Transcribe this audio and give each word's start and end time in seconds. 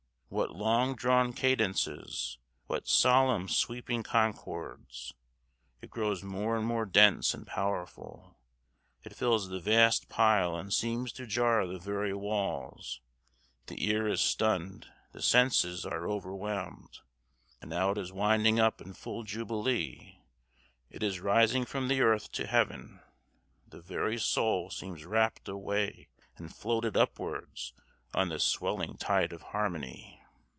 What 0.33 0.55
long 0.55 0.95
drawn 0.95 1.33
cadences! 1.33 2.37
What 2.67 2.87
solemn 2.87 3.49
sweeping 3.49 4.01
concords! 4.01 5.13
It 5.81 5.89
grows 5.89 6.23
more 6.23 6.55
and 6.55 6.65
more 6.65 6.85
dense 6.85 7.33
and 7.33 7.45
powerful; 7.45 8.37
it 9.03 9.13
fills 9.13 9.49
the 9.49 9.59
vast 9.59 10.07
pile 10.07 10.55
and 10.55 10.73
seems 10.73 11.11
to 11.13 11.27
jar 11.27 11.67
the 11.67 11.79
very 11.79 12.13
walls 12.13 13.01
the 13.67 13.85
ear 13.89 14.07
is 14.07 14.21
stunned 14.21 14.87
the 15.11 15.21
senses 15.21 15.85
are 15.85 16.07
overwhelmed. 16.07 16.99
And 17.59 17.69
now 17.71 17.91
it 17.91 17.97
is 17.97 18.13
winding 18.13 18.57
up 18.57 18.79
in 18.79 18.93
full 18.93 19.23
jubilee 19.23 20.21
it 20.89 21.03
is 21.03 21.19
rising 21.19 21.65
from 21.65 21.89
the 21.89 21.99
earth 21.99 22.31
to 22.31 22.47
heaven; 22.47 23.01
the 23.67 23.81
very 23.81 24.17
soul 24.17 24.69
seems 24.69 25.03
rapt 25.03 25.49
away 25.49 26.07
and 26.37 26.55
floated 26.55 26.95
upwards 26.95 27.73
on 28.13 28.29
this 28.29 28.45
swelling 28.45 28.95
tide 28.95 29.33
of 29.33 29.41
harmony! 29.41 30.19